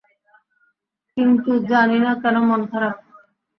কিন্তু 1.17 1.51
জানি 1.69 1.97
না 1.99 2.11
কেন 2.21 2.35
মন 2.47 2.61
খারাপ। 2.71 2.95